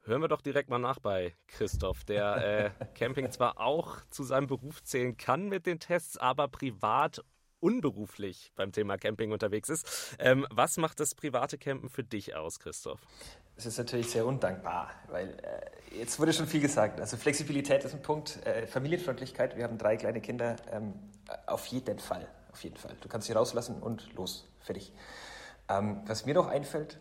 [0.06, 4.46] Hören wir doch direkt mal nach bei Christoph, der äh, Camping zwar auch zu seinem
[4.46, 7.24] Beruf zählen kann mit den Tests, aber privat
[7.58, 10.14] unberuflich beim Thema Camping unterwegs ist.
[10.20, 13.00] Ähm, was macht das private Campen für dich aus, Christoph?
[13.56, 17.00] Es ist natürlich sehr undankbar, weil äh, jetzt wurde schon viel gesagt.
[17.00, 19.56] Also Flexibilität ist ein Punkt, äh, Familienfreundlichkeit.
[19.56, 20.54] Wir haben drei kleine Kinder.
[20.70, 20.94] Ähm,
[21.46, 22.94] auf jeden Fall, auf jeden Fall.
[23.00, 24.92] Du kannst sie rauslassen und los, fertig.
[25.68, 27.00] Ähm, was mir noch einfällt,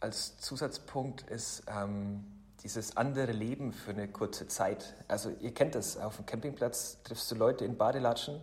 [0.00, 2.24] als Zusatzpunkt ist ähm,
[2.62, 4.94] dieses andere Leben für eine kurze Zeit.
[5.08, 8.40] Also ihr kennt das, auf dem Campingplatz triffst du Leute in Badelatschen,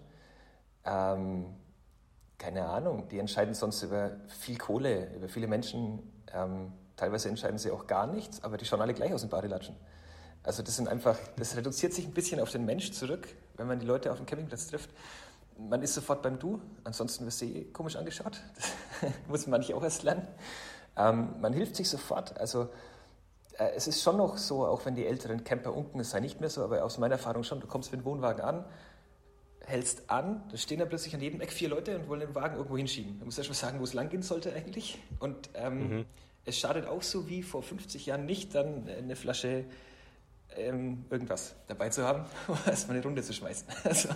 [0.86, 1.46] ähm,
[2.38, 6.00] keine Ahnung, die entscheiden sonst über viel Kohle, über viele Menschen.
[6.32, 9.76] Ähm, teilweise entscheiden sie auch gar nichts, aber die schauen alle gleich aus in Badelatschen.
[10.43, 13.80] Also das sind einfach, das reduziert sich ein bisschen auf den Mensch zurück, wenn man
[13.80, 14.91] die Leute auf dem Campingplatz trifft.
[15.58, 18.39] Man ist sofort beim Du, ansonsten wirst du eh komisch angeschaut.
[19.02, 20.28] Das muss manche auch erst lernen.
[20.98, 22.40] Ähm, man hilft sich sofort.
[22.40, 22.70] Also
[23.58, 26.40] äh, es ist schon noch so, auch wenn die älteren Camper unken, es sei nicht
[26.40, 28.66] mehr so, aber aus meiner Erfahrung schon, du kommst mit dem Wohnwagen an,
[29.66, 32.56] hältst an, da stehen dann plötzlich an jedem Eck vier Leute und wollen den Wagen
[32.56, 33.20] irgendwo hinschieben.
[33.20, 34.98] Du musst ja schon sagen, wo es lang gehen sollte eigentlich.
[35.20, 36.06] Und ähm, mhm.
[36.46, 39.66] es schadet auch so wie vor 50 Jahren nicht, dann eine Flasche
[40.56, 43.68] ähm, irgendwas dabei zu haben, um erstmal eine Runde zu schmeißen.
[43.84, 44.10] Also,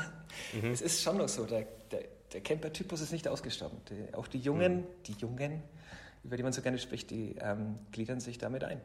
[0.54, 0.72] mhm.
[0.72, 3.80] Es ist schon noch so, der, der, der Camper-Typus ist nicht ausgestorben.
[3.90, 4.88] Die, auch die Jungen, mhm.
[5.06, 5.64] die Jungen,
[6.24, 8.82] über die man so gerne spricht, die ähm, gliedern sich damit ein.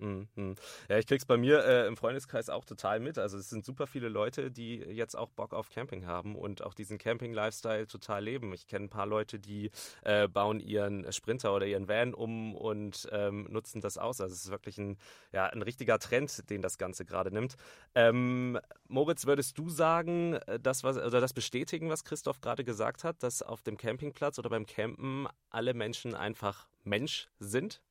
[0.00, 0.54] Mhm.
[0.88, 3.18] Ja, ich krieg's bei mir äh, im Freundeskreis auch total mit.
[3.18, 6.72] Also es sind super viele Leute, die jetzt auch Bock auf Camping haben und auch
[6.72, 8.52] diesen Camping-Lifestyle total leben.
[8.54, 9.70] Ich kenne ein paar Leute, die
[10.02, 14.20] äh, bauen ihren Sprinter oder ihren Van um und ähm, nutzen das aus.
[14.20, 14.96] Also es ist wirklich ein,
[15.32, 17.56] ja, ein richtiger Trend, den das Ganze gerade nimmt.
[17.94, 18.58] Ähm,
[18.88, 23.22] Moritz, würdest du sagen, äh, das was oder das bestätigen, was Christoph gerade gesagt hat,
[23.22, 27.82] dass auf dem Campingplatz oder beim Campen alle Menschen einfach Mensch sind?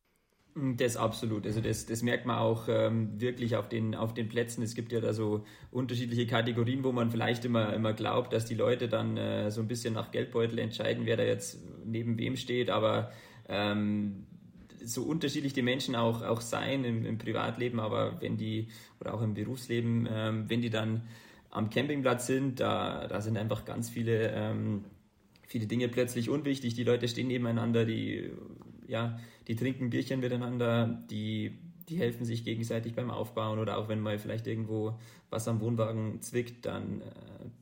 [0.56, 1.46] Das absolut.
[1.46, 4.64] Also das, das merkt man auch ähm, wirklich auf den, auf den Plätzen.
[4.64, 8.56] Es gibt ja da so unterschiedliche Kategorien, wo man vielleicht immer, immer glaubt, dass die
[8.56, 12.72] Leute dann äh, so ein bisschen nach Geldbeutel entscheiden, wer da jetzt neben wem steht.
[12.72, 13.12] Aber
[13.48, 14.26] ähm,
[14.84, 19.22] so unterschiedlich die Menschen auch, auch sein im, im Privatleben, aber wenn die, oder auch
[19.22, 21.04] im Berufsleben, ähm, wenn die dann
[21.52, 24.86] am Campingplatz sind, da, da sind einfach ganz viele, ähm,
[25.48, 26.74] viele Dinge plötzlich unwichtig.
[26.74, 28.32] Die Leute stehen nebeneinander, die
[28.88, 31.58] ja, die trinken Bierchen miteinander, die,
[31.90, 35.00] die helfen sich gegenseitig beim Aufbauen oder auch wenn mal vielleicht irgendwo
[35.32, 37.06] was am Wohnwagen zwickt, dann, äh,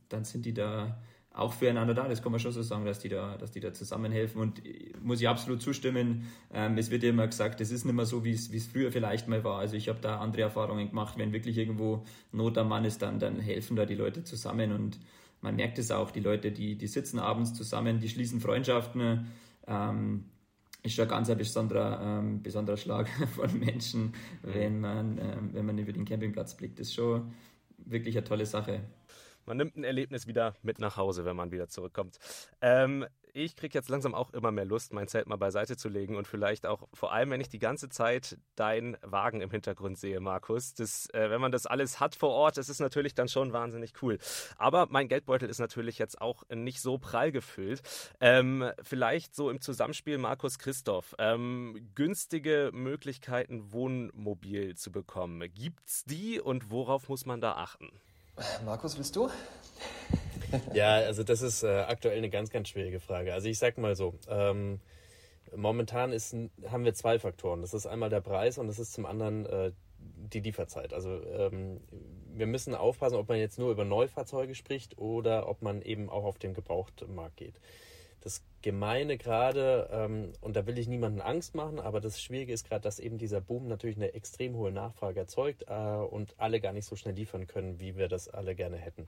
[0.09, 0.99] dann sind die da
[1.31, 2.09] auch füreinander da.
[2.09, 4.41] Das kann man schon so sagen, dass die da, dass die da zusammenhelfen.
[4.41, 4.61] Und
[5.01, 6.27] muss ich absolut zustimmen.
[6.51, 8.67] Ähm, es wird ja immer gesagt, es ist nicht mehr so, wie es, wie es
[8.67, 9.59] früher vielleicht mal war.
[9.59, 11.17] Also ich habe da andere Erfahrungen gemacht.
[11.17, 14.73] Wenn wirklich irgendwo Not am Mann ist, dann, dann helfen da die Leute zusammen.
[14.73, 14.99] Und
[15.39, 19.27] man merkt es auch, die Leute, die, die sitzen abends zusammen, die schließen Freundschaften.
[19.67, 20.25] Ähm,
[20.87, 25.65] ist schon ein ganz ein besonderer, ähm, besonderer Schlag von Menschen, wenn man, ähm, wenn
[25.65, 26.79] man über den Campingplatz blickt.
[26.79, 27.33] Das ist schon
[27.77, 28.81] wirklich eine tolle Sache.
[29.45, 32.17] Man nimmt ein Erlebnis wieder mit nach Hause, wenn man wieder zurückkommt.
[32.61, 36.15] Ähm, ich kriege jetzt langsam auch immer mehr Lust, mein Zelt mal beiseite zu legen
[36.15, 40.19] und vielleicht auch, vor allem, wenn ich die ganze Zeit deinen Wagen im Hintergrund sehe,
[40.19, 40.73] Markus.
[40.73, 43.93] Das, äh, wenn man das alles hat vor Ort, das ist natürlich dann schon wahnsinnig
[44.01, 44.17] cool.
[44.57, 47.81] Aber mein Geldbeutel ist natürlich jetzt auch nicht so prall gefüllt.
[48.19, 51.15] Ähm, vielleicht so im Zusammenspiel Markus Christoph.
[51.19, 55.43] Ähm, günstige Möglichkeiten, Wohnmobil zu bekommen.
[55.53, 57.89] Gibt's die und worauf muss man da achten?
[58.63, 59.29] Markus, willst du?
[60.73, 63.33] Ja, also das ist äh, aktuell eine ganz, ganz schwierige Frage.
[63.33, 64.79] Also ich sag mal so, ähm,
[65.55, 66.35] momentan ist,
[66.69, 67.61] haben wir zwei Faktoren.
[67.61, 70.93] Das ist einmal der Preis und das ist zum anderen äh, die Lieferzeit.
[70.93, 71.81] Also ähm,
[72.33, 76.23] wir müssen aufpassen, ob man jetzt nur über Neufahrzeuge spricht oder ob man eben auch
[76.23, 77.59] auf den Gebrauchtmarkt geht.
[78.21, 82.67] Das Gemeine gerade, ähm, und da will ich niemanden Angst machen, aber das Schwierige ist
[82.67, 86.73] gerade, dass eben dieser Boom natürlich eine extrem hohe Nachfrage erzeugt äh, und alle gar
[86.73, 89.07] nicht so schnell liefern können, wie wir das alle gerne hätten.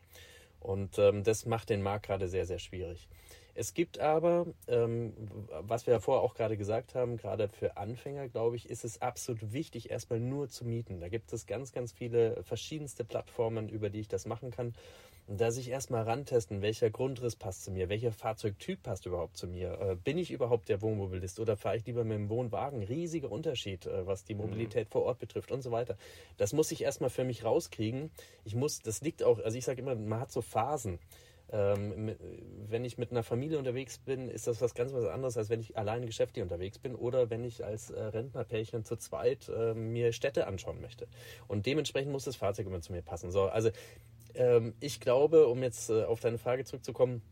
[0.59, 3.07] Und ähm, das macht den Markt gerade sehr, sehr schwierig.
[3.55, 5.13] Es gibt aber, ähm,
[5.61, 9.01] was wir ja vorher auch gerade gesagt haben, gerade für Anfänger, glaube ich, ist es
[9.01, 10.99] absolut wichtig, erstmal nur zu mieten.
[10.99, 14.73] Da gibt es ganz, ganz viele verschiedenste Plattformen, über die ich das machen kann.
[15.29, 19.45] Und da sich erstmal rantesten, welcher Grundriss passt zu mir, welcher Fahrzeugtyp passt überhaupt zu
[19.45, 22.81] mir, äh, bin ich überhaupt der Wohnmobilist oder fahre ich lieber mit dem Wohnwagen?
[22.81, 24.91] Riesiger Unterschied, äh, was die Mobilität mhm.
[24.91, 25.97] vor Ort betrifft und so weiter.
[26.37, 28.09] Das muss ich erstmal für mich rauskriegen.
[28.43, 30.97] Ich muss, das liegt auch, also ich sage immer, man hat so Phasen.
[31.51, 32.15] Ähm,
[32.67, 35.59] wenn ich mit einer Familie unterwegs bin, ist das was ganz was anderes, als wenn
[35.59, 40.13] ich alleine geschäftlich unterwegs bin oder wenn ich als äh, Rentnerpärchen zu zweit äh, mir
[40.13, 41.07] Städte anschauen möchte.
[41.47, 43.31] Und dementsprechend muss das Fahrzeug immer zu mir passen.
[43.31, 43.71] So, also
[44.35, 47.23] ähm, ich glaube, um jetzt äh, auf deine Frage zurückzukommen,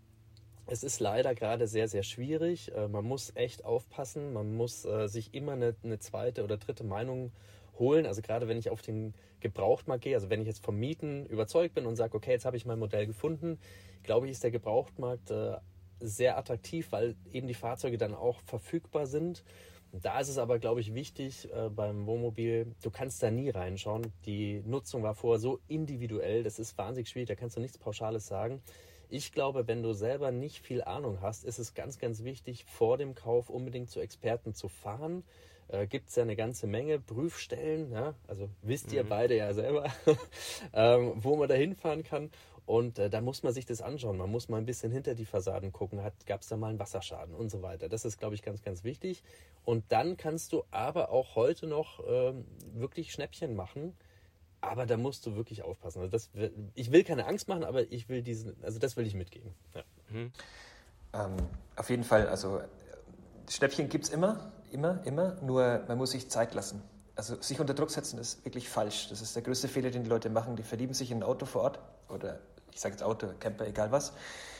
[0.65, 2.73] es ist leider gerade sehr, sehr schwierig.
[2.75, 4.33] Äh, man muss echt aufpassen.
[4.33, 7.31] Man muss äh, sich immer eine, eine zweite oder dritte Meinung
[7.79, 8.05] holen.
[8.05, 11.75] Also gerade wenn ich auf den Gebrauchtmarkt gehe, also wenn ich jetzt vom Mieten überzeugt
[11.75, 13.59] bin und sage, okay, jetzt habe ich mein Modell gefunden,
[14.03, 15.57] glaube ich, ist der Gebrauchtmarkt äh,
[15.99, 19.43] sehr attraktiv, weil eben die Fahrzeuge dann auch verfügbar sind.
[19.91, 24.11] Da ist es aber, glaube ich, wichtig äh, beim Wohnmobil, du kannst da nie reinschauen.
[24.25, 28.27] Die Nutzung war vorher so individuell, das ist wahnsinnig schwierig, da kannst du nichts Pauschales
[28.27, 28.61] sagen.
[29.09, 32.97] Ich glaube, wenn du selber nicht viel Ahnung hast, ist es ganz, ganz wichtig, vor
[32.97, 35.23] dem Kauf unbedingt zu Experten zu fahren.
[35.69, 38.13] Äh, Gibt es ja eine ganze Menge Prüfstellen, ja?
[38.27, 39.09] also wisst ihr mhm.
[39.09, 39.85] beide ja selber,
[40.73, 42.31] ähm, wo man da hinfahren kann.
[42.65, 44.17] Und äh, da muss man sich das anschauen.
[44.17, 46.01] Man muss mal ein bisschen hinter die Fassaden gucken.
[46.25, 47.87] Gab es da mal einen Wasserschaden und so weiter.
[47.87, 49.23] Das ist, glaube ich, ganz, ganz wichtig.
[49.63, 53.95] Und dann kannst du aber auch heute noch ähm, wirklich Schnäppchen machen.
[54.59, 56.01] Aber da musst du wirklich aufpassen.
[56.01, 56.29] Also das,
[56.73, 59.53] ich will keine Angst machen, aber ich will diesen, also das will ich mitgeben.
[59.73, 59.83] Ja.
[60.09, 60.31] Mhm.
[61.13, 61.37] Ähm,
[61.77, 62.59] auf jeden Fall, also
[63.49, 66.81] Schnäppchen gibt es immer, immer, immer, nur man muss sich Zeit lassen.
[67.15, 69.07] Also sich unter Druck setzen ist wirklich falsch.
[69.09, 70.55] Das ist der größte Fehler, den die Leute machen.
[70.55, 71.79] Die verlieben sich in ein Auto vor Ort
[72.09, 72.39] oder
[72.77, 74.13] ich sage jetzt Auto, Camper, egal was,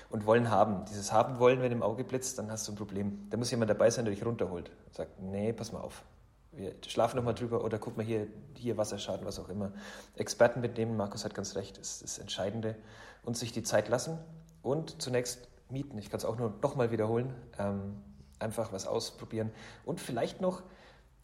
[0.10, 0.86] und wollen haben.
[0.86, 3.28] Dieses haben wollen, wenn im Auge blitzt, dann hast du ein Problem.
[3.30, 4.72] Da muss jemand dabei sein, der dich runterholt.
[4.88, 6.04] Und sagt, nee, pass mal auf.
[6.52, 9.72] Wir schlafen nochmal drüber oder guck mal hier, hier Wasserschaden, was auch immer.
[10.16, 12.76] Experten mitnehmen, Markus hat ganz recht, ist das Entscheidende.
[13.24, 14.18] Und sich die Zeit lassen
[14.64, 15.98] und zunächst mieten.
[16.00, 17.36] Ich kann es auch nur nochmal wiederholen.
[17.60, 18.02] Ähm,
[18.40, 19.52] einfach was ausprobieren.
[19.86, 20.64] Und vielleicht noch,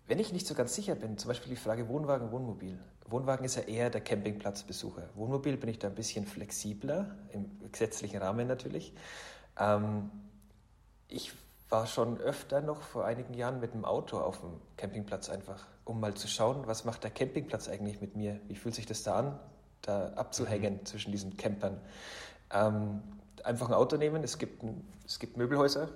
[0.07, 2.77] wenn ich nicht so ganz sicher bin, zum Beispiel die Frage Wohnwagen, Wohnmobil.
[3.07, 5.09] Wohnwagen ist ja eher der Campingplatzbesucher.
[5.15, 8.93] Wohnmobil bin ich da ein bisschen flexibler, im gesetzlichen Rahmen natürlich.
[9.59, 10.09] Ähm,
[11.07, 11.33] ich
[11.69, 15.99] war schon öfter noch vor einigen Jahren mit dem Auto auf dem Campingplatz einfach, um
[15.99, 18.39] mal zu schauen, was macht der Campingplatz eigentlich mit mir?
[18.47, 19.39] Wie fühlt sich das da an,
[19.81, 20.85] da abzuhängen mhm.
[20.85, 21.81] zwischen diesen Campern?
[22.51, 23.01] Ähm,
[23.43, 25.89] einfach ein Auto nehmen, es gibt, ein, es gibt Möbelhäuser,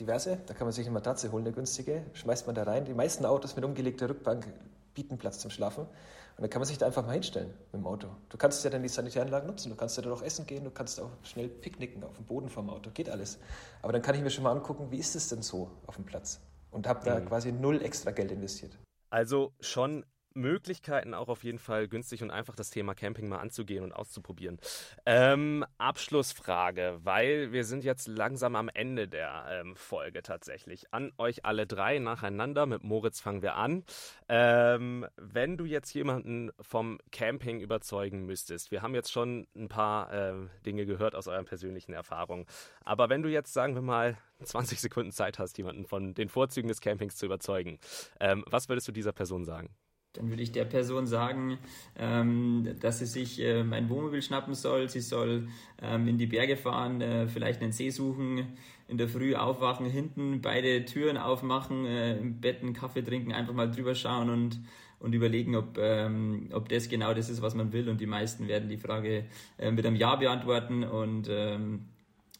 [0.00, 2.84] diverse, da kann man sich eine Matratze holen, eine günstige, schmeißt man da rein.
[2.84, 4.46] Die meisten Autos mit umgelegter Rückbank
[4.94, 5.82] bieten Platz zum Schlafen.
[5.84, 8.08] Und dann kann man sich da einfach mal hinstellen mit dem Auto.
[8.30, 9.68] Du kannst ja dann die Sanitäranlagen nutzen.
[9.68, 12.48] Du kannst ja dann auch essen gehen, du kannst auch schnell picknicken auf dem Boden
[12.48, 12.90] vom Auto.
[12.90, 13.38] Geht alles.
[13.82, 16.06] Aber dann kann ich mir schon mal angucken, wie ist es denn so auf dem
[16.06, 16.40] Platz?
[16.70, 17.26] Und habe da mhm.
[17.26, 18.78] quasi null extra Geld investiert.
[19.10, 23.84] Also schon Möglichkeiten, auch auf jeden Fall günstig und einfach das Thema Camping mal anzugehen
[23.84, 24.58] und auszuprobieren.
[25.06, 30.92] Ähm, Abschlussfrage, weil wir sind jetzt langsam am Ende der ähm, Folge tatsächlich.
[30.92, 32.66] An euch alle drei nacheinander.
[32.66, 33.84] Mit Moritz fangen wir an.
[34.28, 40.12] Ähm, wenn du jetzt jemanden vom Camping überzeugen müsstest, wir haben jetzt schon ein paar
[40.12, 42.46] äh, Dinge gehört aus euren persönlichen Erfahrungen,
[42.84, 46.68] aber wenn du jetzt, sagen wir mal, 20 Sekunden Zeit hast, jemanden von den Vorzügen
[46.68, 47.78] des Campings zu überzeugen,
[48.20, 49.74] ähm, was würdest du dieser Person sagen?
[50.14, 51.58] Dann würde ich der Person sagen,
[51.96, 54.88] ähm, dass sie sich äh, mein Wohnmobil schnappen soll.
[54.88, 55.46] Sie soll
[55.80, 58.44] ähm, in die Berge fahren, äh, vielleicht einen See suchen,
[58.88, 63.54] in der Früh aufwachen, hinten beide Türen aufmachen, äh, im Bett einen Kaffee trinken, einfach
[63.54, 64.60] mal drüber schauen und,
[64.98, 67.88] und überlegen, ob, ähm, ob das genau das ist, was man will.
[67.88, 69.26] Und die meisten werden die Frage
[69.58, 70.82] äh, mit einem Ja beantworten.
[70.82, 71.86] Und ähm,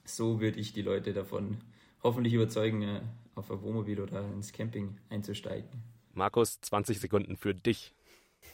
[0.04, 1.58] so würde ich die Leute davon
[2.02, 3.00] hoffentlich überzeugen, äh,
[3.36, 5.99] auf ein Wohnmobil oder ins Camping einzusteigen.
[6.12, 7.92] Markus, 20 Sekunden für dich.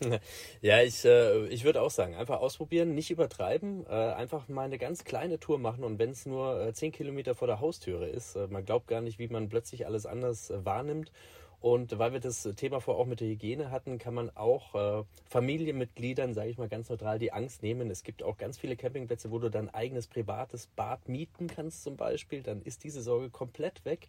[0.61, 4.79] Ja, ich, äh, ich würde auch sagen, einfach ausprobieren, nicht übertreiben, äh, einfach mal eine
[4.79, 8.37] ganz kleine Tour machen und wenn es nur äh, 10 Kilometer vor der Haustüre ist,
[8.37, 11.12] äh, man glaubt gar nicht, wie man plötzlich alles anders äh, wahrnimmt.
[11.59, 15.05] Und weil wir das Thema vorher auch mit der Hygiene hatten, kann man auch äh,
[15.25, 17.90] Familienmitgliedern, sage ich mal ganz neutral, die Angst nehmen.
[17.90, 21.97] Es gibt auch ganz viele Campingplätze, wo du dein eigenes privates Bad mieten kannst zum
[21.97, 22.42] Beispiel.
[22.42, 24.07] Dann ist diese Sorge komplett weg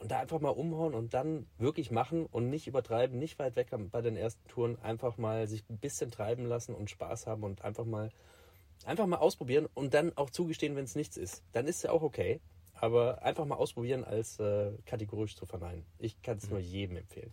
[0.00, 3.68] und da einfach mal umhauen und dann wirklich machen und nicht übertreiben, nicht weit weg
[3.70, 7.62] bei den ersten Touren, einfach mal sich ein bisschen treiben lassen und Spaß haben und
[7.62, 8.10] einfach mal,
[8.86, 11.44] einfach mal ausprobieren und dann auch zugestehen, wenn es nichts ist.
[11.52, 12.40] Dann ist es ja auch okay,
[12.72, 15.84] aber einfach mal ausprobieren als äh, kategorisch zu verneinen.
[15.98, 16.50] Ich kann es mhm.
[16.50, 17.32] nur jedem empfehlen.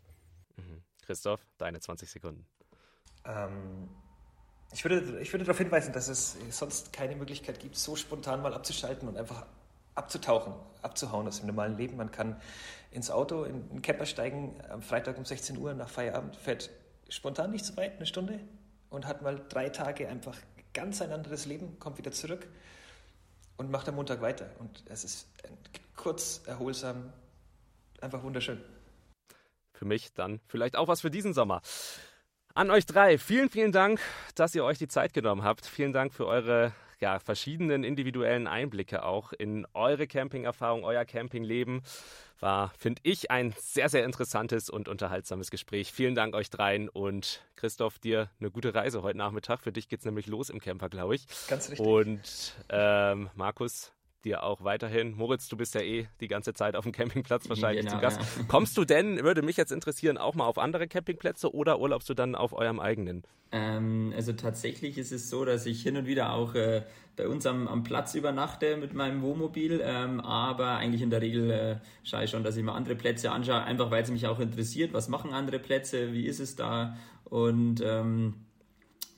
[0.58, 0.82] Mhm.
[1.06, 2.46] Christoph, deine 20 Sekunden.
[3.24, 3.88] Ähm,
[4.74, 8.54] ich, würde, ich würde darauf hinweisen, dass es sonst keine Möglichkeit gibt, so spontan mal
[8.54, 9.46] abzuschalten und einfach
[9.98, 11.98] abzutauchen, abzuhauen aus dem normalen Leben.
[11.98, 12.40] Man kann
[12.92, 16.70] ins Auto, in den Camper steigen, am Freitag um 16 Uhr nach Feierabend, fährt
[17.10, 18.40] spontan nicht so weit, eine Stunde,
[18.90, 20.38] und hat mal drei Tage einfach
[20.74, 22.48] ganz ein anderes Leben, kommt wieder zurück
[23.58, 24.50] und macht am Montag weiter.
[24.60, 25.28] Und es ist
[25.96, 27.12] kurz, erholsam,
[28.00, 28.62] einfach wunderschön.
[29.74, 31.62] Für mich dann vielleicht auch was für diesen Sommer.
[32.54, 34.00] An euch drei, vielen, vielen Dank,
[34.36, 35.66] dass ihr euch die Zeit genommen habt.
[35.66, 41.82] Vielen Dank für eure ja, verschiedenen individuellen Einblicke auch in eure Camping-Erfahrung, euer Campingleben.
[42.40, 45.92] War, finde ich, ein sehr, sehr interessantes und unterhaltsames Gespräch.
[45.92, 49.62] Vielen Dank euch dreien und Christoph, dir eine gute Reise heute Nachmittag.
[49.62, 51.26] Für dich geht es nämlich los im Camper, glaube ich.
[51.48, 51.86] Ganz richtig.
[51.86, 53.92] Und ähm, Markus,
[54.26, 55.16] dir auch weiterhin.
[55.16, 58.20] Moritz, du bist ja eh die ganze Zeit auf dem Campingplatz wahrscheinlich genau, zu Gast.
[58.20, 58.44] Ja.
[58.48, 62.14] Kommst du denn, würde mich jetzt interessieren, auch mal auf andere Campingplätze oder urlaubst du
[62.14, 63.24] dann auf eurem eigenen?
[63.52, 66.84] Ähm, also tatsächlich ist es so, dass ich hin und wieder auch äh,
[67.16, 71.52] bei uns am, am, Platz übernachte mit meinem Wohnmobil, ähm, aber eigentlich in der Regel
[71.52, 74.40] äh, schaue ich schon, dass ich mir andere Plätze anschaue, einfach weil es mich auch
[74.40, 78.34] interessiert, was machen andere Plätze, wie ist es da und ähm,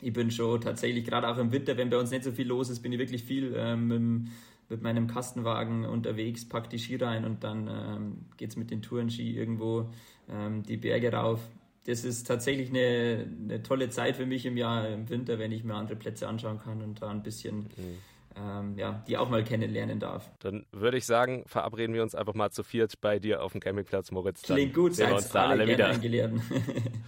[0.02, 2.70] ich bin schon tatsächlich, gerade auch im Winter, wenn bei uns nicht so viel los
[2.70, 4.32] ist, bin ich wirklich viel ähm, mit,
[4.70, 8.82] mit meinem Kastenwagen unterwegs, pack die Ski rein und dann ähm, geht es mit den
[8.82, 9.90] Tourenski irgendwo
[10.30, 11.40] ähm, die Berge rauf.
[11.86, 15.64] Das ist tatsächlich eine, eine, tolle Zeit für mich im Jahr, im Winter, wenn ich
[15.64, 17.98] mir andere Plätze anschauen kann und da ein bisschen mhm.
[18.36, 20.30] ähm, ja, die auch mal kennenlernen darf.
[20.40, 23.62] Dann würde ich sagen, verabreden wir uns einfach mal zu viert bei dir auf dem
[23.62, 24.44] Campingplatz, Moritz.
[24.44, 25.96] Dann Klingt gut, sehen wir uns da alle wieder.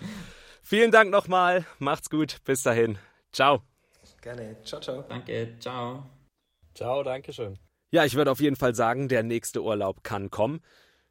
[0.64, 2.98] Vielen Dank nochmal, macht's gut, bis dahin.
[3.32, 3.62] Ciao.
[4.22, 5.04] Gerne, ciao, ciao.
[5.08, 6.21] Danke, ciao.
[6.74, 7.60] Ciao, danke schön.
[7.92, 10.62] Ja, ich würde auf jeden Fall sagen, der nächste Urlaub kann kommen.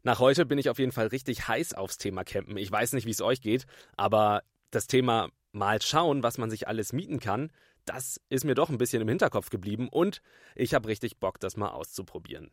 [0.02, 2.56] Nach heute bin ich auf jeden Fall richtig heiß aufs Thema Campen.
[2.56, 6.68] Ich weiß nicht, wie es euch geht, aber das Thema mal schauen, was man sich
[6.68, 7.50] alles mieten kann,
[7.84, 10.22] das ist mir doch ein bisschen im Hinterkopf geblieben und
[10.54, 12.50] ich habe richtig Bock, das mal auszuprobieren.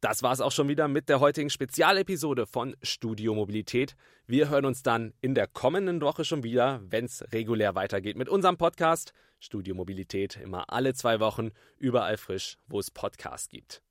[0.00, 3.96] Das war es auch schon wieder mit der heutigen Spezialepisode von Studio Mobilität.
[4.26, 8.30] Wir hören uns dann in der kommenden Woche schon wieder, wenn es regulär weitergeht mit
[8.30, 9.12] unserem Podcast.
[9.40, 13.82] Studio Mobilität immer alle zwei Wochen, überall frisch, wo es Podcasts gibt.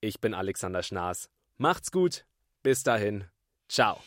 [0.00, 1.30] Ich bin Alexander Schnaas.
[1.58, 2.24] Macht's gut.
[2.62, 3.24] Bis dahin.
[3.68, 4.00] Ciao.